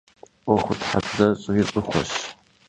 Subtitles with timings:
[0.49, 1.35] 'Uexuthebzeri
[1.69, 2.11] ş'ıxueş.